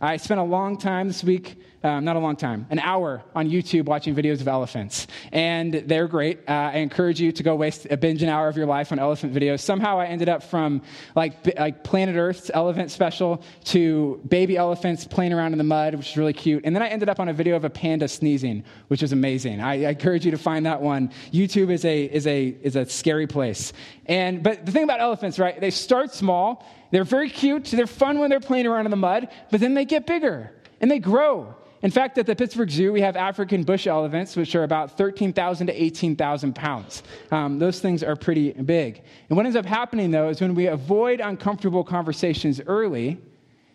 [0.01, 3.49] I spent a long time this week um, not a long time, an hour on
[3.49, 5.07] YouTube watching videos of elephants.
[5.31, 6.39] And they're great.
[6.47, 8.99] Uh, I encourage you to go waste a binge an hour of your life on
[8.99, 9.59] elephant videos.
[9.59, 10.81] Somehow I ended up from
[11.15, 16.11] like, like Planet Earth's elephant special to baby elephants playing around in the mud, which
[16.11, 16.63] is really cute.
[16.65, 19.59] And then I ended up on a video of a panda sneezing, which is amazing.
[19.59, 21.11] I, I encourage you to find that one.
[21.31, 23.73] YouTube is a, is a, is a scary place.
[24.05, 26.65] And, but the thing about elephants, right, they start small.
[26.91, 27.65] They're very cute.
[27.65, 30.91] They're fun when they're playing around in the mud, but then they get bigger and
[30.91, 31.55] they grow.
[31.83, 35.67] In fact, at the Pittsburgh Zoo, we have African bush elephants, which are about 13,000
[35.67, 37.03] to 18,000 pounds.
[37.29, 39.03] Um, those things are pretty big.
[39.29, 43.17] And what ends up happening, though, is when we avoid uncomfortable conversations early,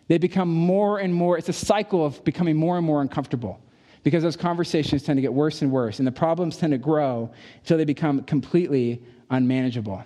[0.07, 3.59] they become more and more, it's a cycle of becoming more and more uncomfortable
[4.01, 7.29] because those conversations tend to get worse and worse, and the problems tend to grow
[7.59, 10.03] until they become completely unmanageable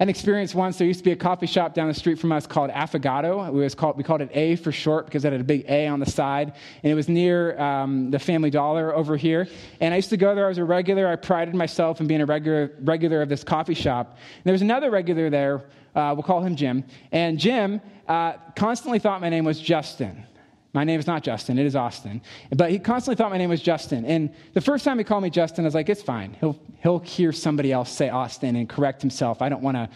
[0.00, 0.78] an experience once.
[0.78, 3.46] There used to be a coffee shop down the street from us called Affogato.
[3.46, 5.86] It was called, we called it A for short because it had a big A
[5.88, 6.54] on the side.
[6.82, 9.46] And it was near um, the Family Dollar over here.
[9.78, 10.46] And I used to go there.
[10.46, 11.06] I was a regular.
[11.06, 14.16] I prided myself in being a regular, regular of this coffee shop.
[14.36, 15.66] And there was another regular there.
[15.94, 16.82] Uh, we'll call him Jim.
[17.12, 20.24] And Jim uh, constantly thought my name was Justin.
[20.72, 22.22] My name is not Justin, it is Austin.
[22.54, 24.04] But he constantly thought my name was Justin.
[24.04, 26.36] And the first time he called me Justin, I was like, it's fine.
[26.38, 29.42] He'll, he'll hear somebody else say Austin and correct himself.
[29.42, 29.88] I don't want to.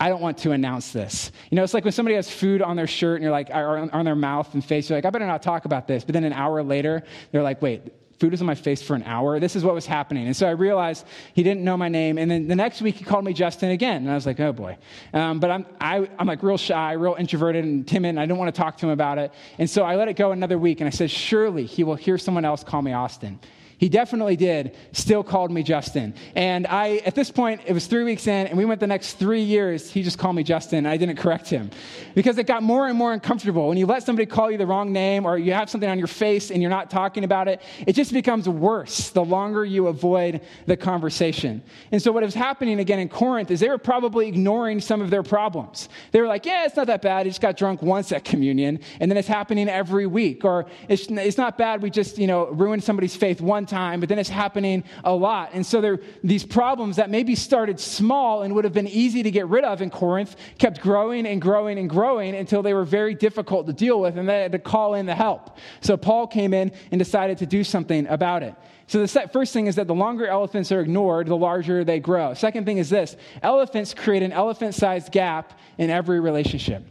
[0.00, 1.30] I don't want to announce this.
[1.50, 3.88] You know, it's like when somebody has food on their shirt and you're like, or
[3.94, 6.04] on their mouth and face, you're like, I better not talk about this.
[6.04, 9.02] But then an hour later, they're like, wait, food was on my face for an
[9.04, 9.40] hour.
[9.40, 10.26] This is what was happening.
[10.26, 12.18] And so I realized he didn't know my name.
[12.18, 14.02] And then the next week he called me Justin again.
[14.02, 14.76] And I was like, oh boy.
[15.12, 18.10] Um, but I'm, I, I'm like real shy, real introverted and timid.
[18.10, 19.32] And I didn't want to talk to him about it.
[19.58, 20.80] And so I let it go another week.
[20.80, 23.38] And I said, surely he will hear someone else call me Austin.
[23.78, 26.14] He definitely did, still called me Justin.
[26.34, 29.14] And I, at this point, it was three weeks in, and we went the next
[29.14, 31.70] three years, he just called me Justin, and I didn't correct him.
[32.14, 33.68] Because it got more and more uncomfortable.
[33.68, 36.06] When you let somebody call you the wrong name, or you have something on your
[36.06, 40.40] face and you're not talking about it, it just becomes worse the longer you avoid
[40.66, 41.62] the conversation.
[41.90, 45.10] And so, what was happening again in Corinth is they were probably ignoring some of
[45.10, 45.88] their problems.
[46.12, 47.26] They were like, yeah, it's not that bad.
[47.26, 50.44] He just got drunk once at communion, and then it's happening every week.
[50.44, 51.82] Or it's, it's not bad.
[51.82, 55.12] We just, you know, ruined somebody's faith one one time, but then it's happening a
[55.12, 55.50] lot.
[55.52, 59.30] And so there these problems that maybe started small and would have been easy to
[59.30, 63.14] get rid of in Corinth kept growing and growing and growing until they were very
[63.14, 65.58] difficult to deal with, and they had to call in the help.
[65.80, 68.54] So Paul came in and decided to do something about it.
[68.86, 72.34] So the first thing is that the longer elephants are ignored, the larger they grow.
[72.34, 76.82] Second thing is this elephants create an elephant sized gap in every relationship.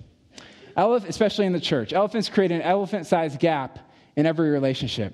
[0.76, 1.94] Elef- especially in the church.
[1.94, 3.78] Elephants create an elephant sized gap
[4.16, 5.14] in every relationship.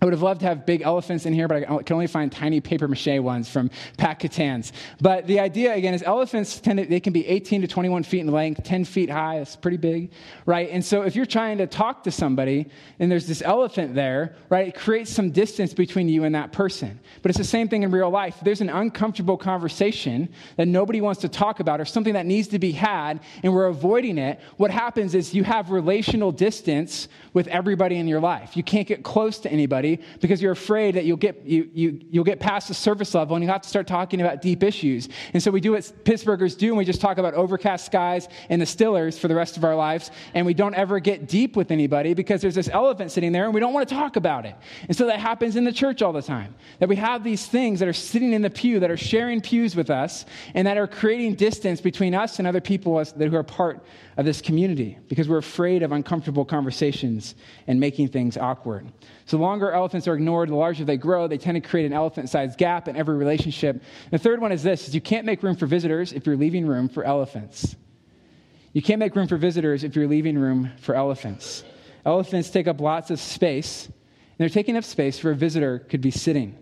[0.00, 2.30] I would have loved to have big elephants in here, but I can only find
[2.30, 4.74] tiny paper mache ones from Pat Catan's.
[5.00, 8.20] But the idea, again, is elephants tend to, they can be 18 to 21 feet
[8.20, 9.38] in length, 10 feet high.
[9.38, 10.10] That's pretty big,
[10.44, 10.68] right?
[10.70, 12.66] And so if you're trying to talk to somebody
[12.98, 17.00] and there's this elephant there, right, it creates some distance between you and that person.
[17.22, 18.36] But it's the same thing in real life.
[18.42, 22.58] There's an uncomfortable conversation that nobody wants to talk about or something that needs to
[22.58, 24.40] be had and we're avoiding it.
[24.58, 28.58] What happens is you have relational distance with everybody in your life.
[28.58, 29.85] You can't get close to anybody
[30.20, 33.44] because you're afraid that you'll get, you, you, you'll get past the surface level and
[33.44, 35.08] you have to start talking about deep issues.
[35.32, 38.60] And so we do what Pittsburghers do and we just talk about overcast skies and
[38.60, 40.10] the Stillers for the rest of our lives.
[40.34, 43.54] And we don't ever get deep with anybody because there's this elephant sitting there and
[43.54, 44.56] we don't want to talk about it.
[44.88, 46.54] And so that happens in the church all the time.
[46.80, 49.76] That we have these things that are sitting in the pew, that are sharing pews
[49.76, 53.84] with us, and that are creating distance between us and other people who are part
[54.16, 57.34] of this community because we're afraid of uncomfortable conversations
[57.66, 58.86] and making things awkward.
[59.26, 61.28] So, longer elephants are ignored, the larger they grow.
[61.28, 63.82] They tend to create an elephant sized gap in every relationship.
[64.10, 66.66] The third one is this is you can't make room for visitors if you're leaving
[66.66, 67.76] room for elephants.
[68.72, 71.64] You can't make room for visitors if you're leaving room for elephants.
[72.04, 73.94] Elephants take up lots of space, and
[74.38, 76.58] they're taking up space where a visitor could be sitting.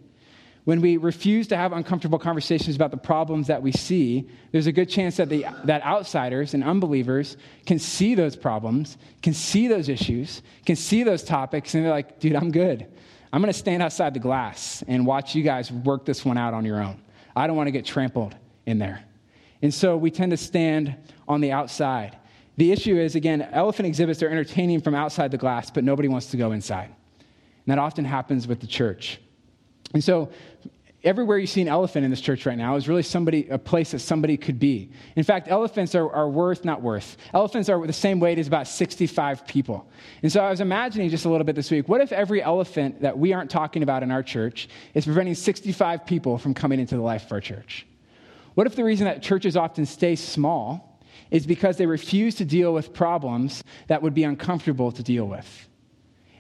[0.65, 4.73] When we refuse to have uncomfortable conversations about the problems that we see, there's a
[4.73, 9.91] good chance that, the, that outsiders and unbelievers can see those problems, can see those
[9.91, 12.87] issues, can see those topics, and they're like, dude, I'm good.
[13.31, 16.55] I'm going to stand outside the glass and watch you guys work this one out
[16.55, 16.99] on your own.
[17.37, 19.05] I don't want to get trampled in there.
[19.61, 20.97] And so we tend to stand
[21.29, 22.17] on the outside.
[22.57, 26.29] The issue is, again, elephant exhibits are entertaining from outside the glass, but nobody wants
[26.29, 26.87] to go inside.
[26.87, 29.19] And that often happens with the church.
[29.95, 30.31] And so,
[31.05, 33.91] everywhere you see an elephant in this church right now is really somebody, a place
[33.91, 34.91] that somebody could be.
[35.17, 38.67] In fact, elephants are, are worth, not worth, elephants are the same weight as about
[38.67, 39.87] 65 people.
[40.23, 43.03] And so I was imagining just a little bit this week what if every elephant
[43.03, 46.97] that we aren't talking about in our church is preventing 65 people from coming into
[46.97, 47.87] the life of our church?
[48.55, 52.73] What if the reason that churches often stay small is because they refuse to deal
[52.73, 55.69] with problems that would be uncomfortable to deal with?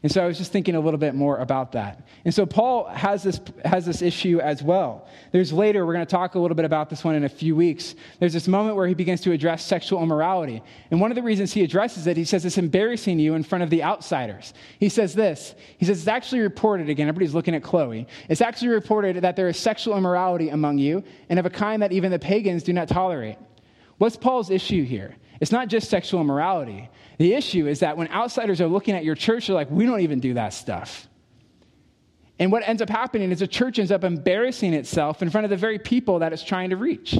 [0.04, 2.06] And so I was just thinking a little bit more about that.
[2.26, 5.08] And so Paul has this, has this issue as well.
[5.32, 7.56] There's later, we're going to talk a little bit about this one in a few
[7.56, 7.94] weeks.
[8.20, 10.62] There's this moment where he begins to address sexual immorality.
[10.90, 13.64] And one of the reasons he addresses it, he says it's embarrassing you in front
[13.64, 14.52] of the outsiders.
[14.78, 18.06] He says this He says, It's actually reported, again, everybody's looking at Chloe.
[18.28, 21.92] It's actually reported that there is sexual immorality among you, and of a kind that
[21.92, 23.38] even the pagans do not tolerate.
[23.96, 25.16] What's Paul's issue here?
[25.40, 26.88] It's not just sexual immorality.
[27.18, 30.00] The issue is that when outsiders are looking at your church, they're like, we don't
[30.00, 31.08] even do that stuff.
[32.38, 35.50] And what ends up happening is the church ends up embarrassing itself in front of
[35.50, 37.16] the very people that it's trying to reach.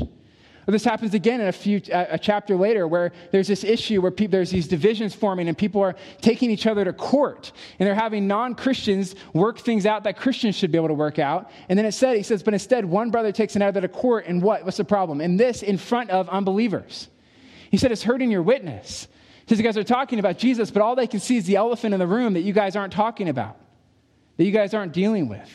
[0.67, 4.51] This happens again in a few a chapter later where there's this issue where there's
[4.51, 9.15] these divisions forming and people are taking each other to court and they're having non-Christians
[9.35, 11.51] work things out that Christians should be able to work out.
[11.69, 14.43] And then it said, he says, but instead one brother takes another to court and
[14.43, 14.65] what?
[14.65, 15.21] What's the problem?
[15.21, 17.09] And this in front of unbelievers.
[17.75, 19.09] He said, it's hurting your witness.
[19.41, 21.93] Because you guys are talking about Jesus, but all they can see is the elephant
[21.93, 23.57] in the room that you guys aren't talking about,
[24.37, 25.51] that you guys aren't dealing with.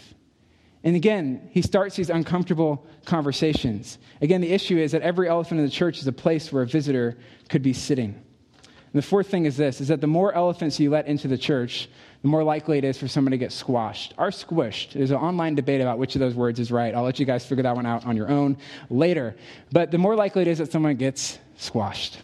[0.84, 4.00] And again, he starts these uncomfortable conversations.
[4.20, 6.68] Again, the issue is that every elephant in the church is a place where a
[6.68, 8.10] visitor could be sitting.
[8.12, 11.38] And the fourth thing is this is that the more elephants you let into the
[11.38, 11.88] church,
[12.22, 14.14] the more likely it is for someone to get squashed.
[14.18, 14.92] Or squished.
[14.92, 16.94] There's an online debate about which of those words is right.
[16.94, 18.58] I'll let you guys figure that one out on your own
[18.90, 19.38] later.
[19.72, 22.20] But the more likely it is that someone gets squashed.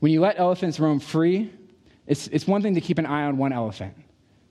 [0.00, 1.50] When you let elephants roam free,
[2.06, 3.94] it's, it's one thing to keep an eye on one elephant,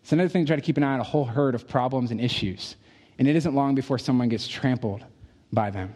[0.01, 2.11] It's another thing to try to keep an eye on a whole herd of problems
[2.11, 2.75] and issues.
[3.19, 5.05] And it isn't long before someone gets trampled
[5.51, 5.95] by them.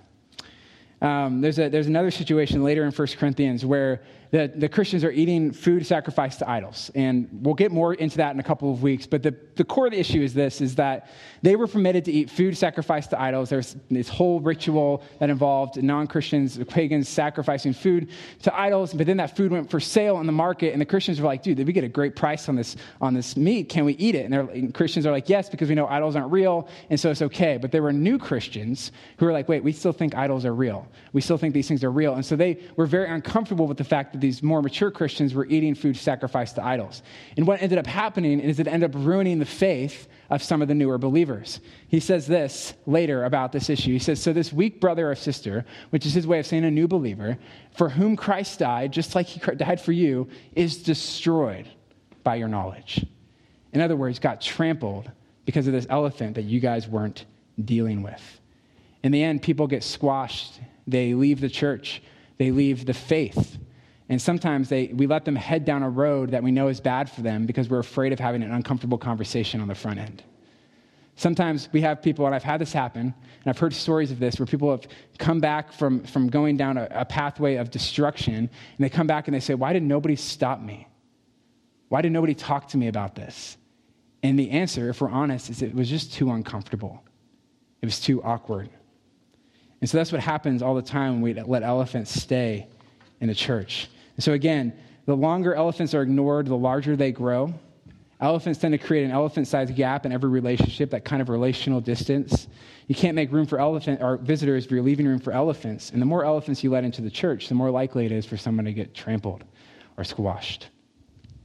[1.01, 5.11] Um, there's, a, there's another situation later in 1 Corinthians where the, the Christians are
[5.11, 6.91] eating food sacrificed to idols.
[6.95, 9.07] And we'll get more into that in a couple of weeks.
[9.07, 11.09] But the, the core of the issue is this, is that
[11.41, 13.49] they were permitted to eat food sacrificed to idols.
[13.49, 18.09] There's this whole ritual that involved non-Christians, pagans sacrificing food
[18.43, 18.93] to idols.
[18.93, 20.73] But then that food went for sale in the market.
[20.73, 23.13] And the Christians were like, dude, did we get a great price on this, on
[23.13, 23.69] this meat?
[23.69, 24.25] Can we eat it?
[24.25, 26.67] And, and Christians are like, yes, because we know idols aren't real.
[26.89, 27.57] And so it's okay.
[27.57, 30.87] But there were new Christians who were like, wait, we still think idols are real.
[31.13, 32.15] We still think these things are real.
[32.15, 35.45] And so they were very uncomfortable with the fact that these more mature Christians were
[35.45, 37.03] eating food sacrificed to idols.
[37.35, 40.67] And what ended up happening is it ended up ruining the faith of some of
[40.67, 41.59] the newer believers.
[41.87, 43.93] He says this later about this issue.
[43.93, 46.71] He says, So this weak brother or sister, which is his way of saying a
[46.71, 47.37] new believer,
[47.75, 51.67] for whom Christ died, just like he died for you, is destroyed
[52.23, 53.05] by your knowledge.
[53.73, 55.09] In other words, got trampled
[55.45, 57.25] because of this elephant that you guys weren't
[57.63, 58.41] dealing with.
[59.03, 60.59] In the end, people get squashed.
[60.85, 62.01] They leave the church,
[62.37, 63.57] they leave the faith.
[64.09, 67.09] And sometimes they, we let them head down a road that we know is bad
[67.09, 70.23] for them because we're afraid of having an uncomfortable conversation on the front end.
[71.17, 74.39] Sometimes we have people, and I've had this happen, and I've heard stories of this,
[74.39, 78.49] where people have come back from, from going down a, a pathway of destruction, and
[78.77, 80.87] they come back and they say, Why did nobody stop me?
[81.89, 83.57] Why did nobody talk to me about this?
[84.21, 87.03] And the answer, if we're honest, is it was just too uncomfortable.
[87.81, 88.69] It was too awkward.
[89.81, 92.67] And so that's what happens all the time when we let elephants stay
[93.21, 93.89] in the church.
[94.19, 94.73] So, again,
[95.05, 97.53] the longer elephants are ignored, the larger they grow.
[98.19, 101.79] Elephants tend to create an elephant sized gap in every relationship, that kind of relational
[101.79, 102.47] distance.
[102.87, 105.91] You can't make room for elephant or visitors if you're leaving room for elephants.
[105.91, 108.37] And the more elephants you let into the church, the more likely it is for
[108.37, 109.43] someone to get trampled
[109.97, 110.69] or squashed.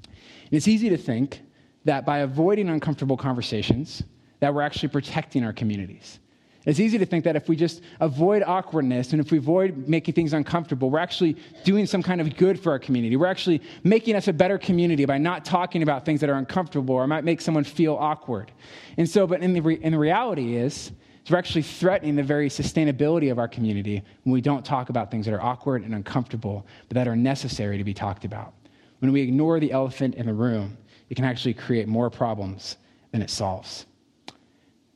[0.06, 1.42] And it's easy to think
[1.84, 4.02] that by avoiding uncomfortable conversations,
[4.40, 6.20] that we're actually protecting our communities.
[6.64, 10.14] It's easy to think that if we just avoid awkwardness and if we avoid making
[10.14, 13.16] things uncomfortable, we're actually doing some kind of good for our community.
[13.16, 16.94] We're actually making us a better community by not talking about things that are uncomfortable
[16.94, 18.52] or might make someone feel awkward.
[18.96, 20.92] And so, but in the, re- in the reality is,
[21.28, 25.24] we're actually threatening the very sustainability of our community when we don't talk about things
[25.26, 28.54] that are awkward and uncomfortable, but that are necessary to be talked about.
[29.00, 30.76] When we ignore the elephant in the room,
[31.10, 32.76] it can actually create more problems
[33.10, 33.86] than it solves.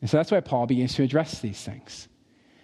[0.01, 2.09] And so that's why Paul begins to address these things.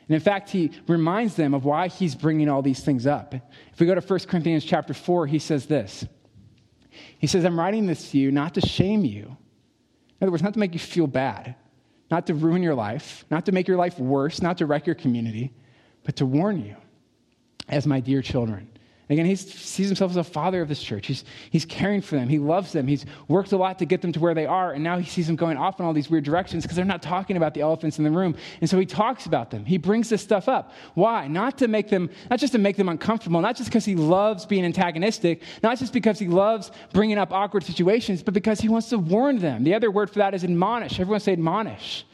[0.09, 3.35] And in fact, he reminds them of why he's bringing all these things up.
[3.35, 6.07] If we go to 1 Corinthians chapter 4, he says this.
[7.19, 9.25] He says, I'm writing this to you not to shame you.
[9.25, 11.55] In other words, not to make you feel bad,
[12.11, 14.95] not to ruin your life, not to make your life worse, not to wreck your
[14.95, 15.53] community,
[16.05, 16.77] but to warn you
[17.69, 18.69] as my dear children.
[19.13, 21.07] Again, he sees himself as a father of this church.
[21.07, 22.29] He's, he's caring for them.
[22.29, 22.87] He loves them.
[22.87, 24.73] He's worked a lot to get them to where they are.
[24.73, 27.03] And now he sees them going off in all these weird directions because they're not
[27.03, 28.35] talking about the elephants in the room.
[28.61, 29.65] And so he talks about them.
[29.65, 30.73] He brings this stuff up.
[30.95, 31.29] Why?
[31.29, 34.47] Not to make them, not just to make them uncomfortable, not just because he loves
[34.47, 38.89] being antagonistic, not just because he loves bringing up awkward situations, but because he wants
[38.89, 39.63] to warn them.
[39.65, 40.99] The other word for that is admonish.
[40.99, 42.07] Everyone say admonish.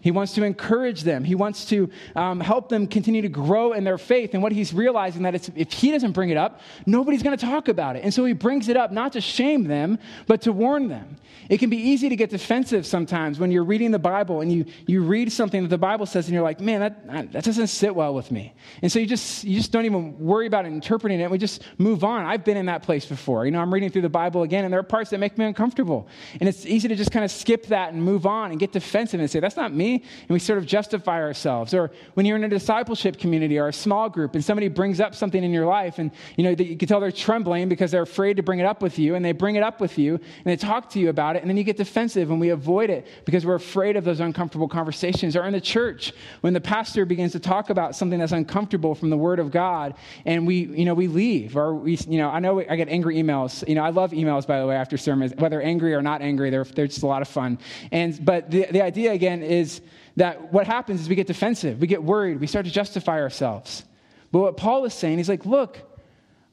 [0.00, 1.24] He wants to encourage them.
[1.24, 4.34] He wants to um, help them continue to grow in their faith.
[4.34, 7.68] And what he's realizing that if he doesn't bring it up, nobody's going to talk
[7.68, 8.04] about it.
[8.04, 11.16] And so he brings it up not to shame them, but to warn them.
[11.48, 14.66] It can be easy to get defensive sometimes when you're reading the Bible and you,
[14.86, 17.94] you read something that the Bible says and you're like, man, that, that doesn't sit
[17.94, 18.54] well with me.
[18.82, 21.30] And so you just, you just don't even worry about interpreting it.
[21.30, 22.26] We just move on.
[22.26, 23.46] I've been in that place before.
[23.46, 25.46] You know, I'm reading through the Bible again and there are parts that make me
[25.46, 26.06] uncomfortable.
[26.38, 29.18] And it's easy to just kind of skip that and move on and get defensive
[29.18, 31.74] and say, that's not me and we sort of justify ourselves.
[31.74, 35.14] Or when you're in a discipleship community or a small group and somebody brings up
[35.14, 38.36] something in your life and you know you can tell they're trembling because they're afraid
[38.36, 40.56] to bring it up with you and they bring it up with you and they
[40.56, 43.46] talk to you about it and then you get defensive and we avoid it because
[43.46, 45.36] we're afraid of those uncomfortable conversations.
[45.36, 49.10] Or in the church when the pastor begins to talk about something that's uncomfortable from
[49.10, 52.40] the word of God and we you know we leave or we you know I
[52.40, 53.66] know I get angry emails.
[53.68, 56.50] You know I love emails by the way after sermons whether angry or not angry
[56.50, 57.58] they're, they're just a lot of fun.
[57.92, 59.77] And but the, the idea again is
[60.18, 63.84] that what happens is we get defensive, we get worried, we start to justify ourselves.
[64.32, 65.78] But what Paul is saying, he's like, look,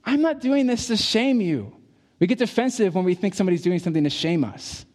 [0.05, 1.75] I'm not doing this to shame you.
[2.19, 4.85] We get defensive when we think somebody's doing something to shame us.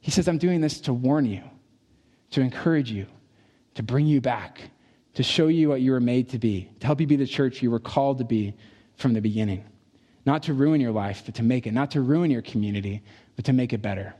[0.00, 1.42] He says, I'm doing this to warn you,
[2.30, 3.06] to encourage you,
[3.74, 4.62] to bring you back,
[5.14, 7.62] to show you what you were made to be, to help you be the church
[7.62, 8.54] you were called to be
[8.96, 9.62] from the beginning.
[10.24, 11.72] Not to ruin your life, but to make it.
[11.72, 13.02] Not to ruin your community,
[13.36, 14.14] but to make it better.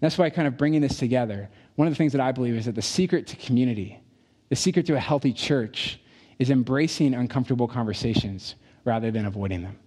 [0.00, 2.64] That's why kind of bringing this together one of the things that I believe is
[2.64, 4.00] that the secret to community,
[4.48, 6.00] the secret to a healthy church,
[6.38, 9.78] is embracing uncomfortable conversations rather than avoiding them.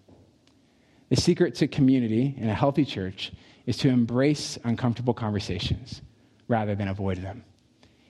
[1.09, 3.31] The secret to community in a healthy church
[3.65, 6.01] is to embrace uncomfortable conversations
[6.47, 7.43] rather than avoid them.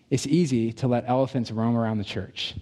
[0.10, 2.56] It's easy to let elephants roam around the church.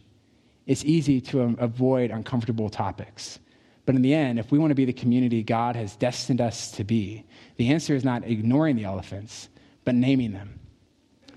[0.65, 3.39] It's easy to um, avoid uncomfortable topics.
[3.85, 6.71] But in the end, if we want to be the community God has destined us
[6.71, 9.47] to be, the answer is not ignoring the elephants,
[9.85, 10.59] but naming them.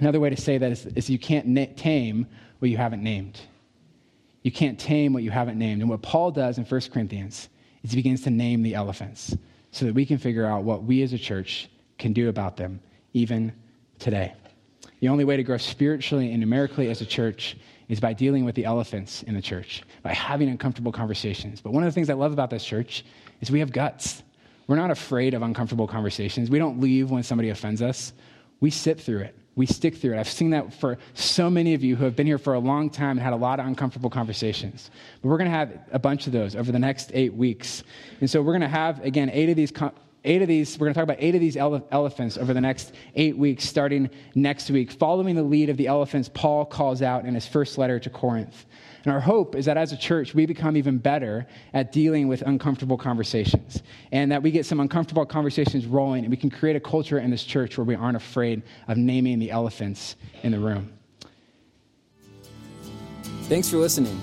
[0.00, 2.26] Another way to say that is, is you can't na- tame
[2.58, 3.38] what you haven't named.
[4.42, 5.82] You can't tame what you haven't named.
[5.82, 7.50] And what Paul does in 1 Corinthians
[7.82, 9.36] is he begins to name the elephants
[9.72, 12.80] so that we can figure out what we as a church can do about them
[13.12, 13.52] even
[13.98, 14.32] today.
[15.00, 18.54] The only way to grow spiritually and numerically as a church is by dealing with
[18.54, 21.60] the elephants in the church, by having uncomfortable conversations.
[21.60, 23.04] But one of the things I love about this church
[23.42, 24.22] is we have guts.
[24.66, 26.48] We're not afraid of uncomfortable conversations.
[26.48, 28.14] We don't leave when somebody offends us.
[28.60, 30.18] We sit through it we stick through it.
[30.18, 32.88] I've seen that for so many of you who have been here for a long
[32.88, 34.90] time and had a lot of uncomfortable conversations.
[35.20, 37.82] But we're going to have a bunch of those over the next eight weeks.
[38.20, 39.72] And so we're going to have, again, eight of these.
[40.24, 42.60] eight of these, we're going to talk about eight of these ele- elephants over the
[42.60, 47.24] next eight weeks, starting next week, following the lead of the elephants Paul calls out
[47.24, 48.66] in his first letter to Corinth.
[49.04, 52.42] And our hope is that as a church, we become even better at dealing with
[52.42, 53.82] uncomfortable conversations
[54.12, 57.30] and that we get some uncomfortable conversations rolling and we can create a culture in
[57.30, 60.92] this church where we aren't afraid of naming the elephants in the room.
[63.44, 64.20] Thanks for listening.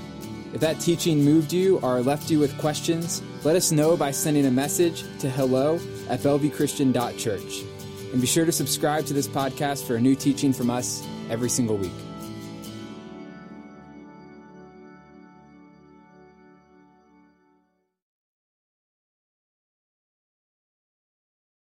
[0.53, 4.45] If that teaching moved you or left you with questions, let us know by sending
[4.45, 5.75] a message to hello
[6.09, 7.63] at bellevuechristian.church.
[8.13, 11.49] And be sure to subscribe to this podcast for a new teaching from us every
[11.49, 12.06] single week.